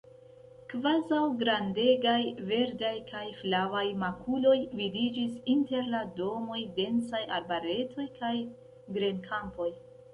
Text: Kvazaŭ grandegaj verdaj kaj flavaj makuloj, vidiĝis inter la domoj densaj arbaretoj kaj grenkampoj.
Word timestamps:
Kvazaŭ 0.71 1.19
grandegaj 1.41 2.15
verdaj 2.53 2.95
kaj 3.11 3.21
flavaj 3.43 3.85
makuloj, 4.05 4.57
vidiĝis 4.81 5.39
inter 5.57 5.95
la 5.95 6.03
domoj 6.19 6.61
densaj 6.83 7.25
arbaretoj 7.41 8.11
kaj 8.21 8.37
grenkampoj. 8.99 9.75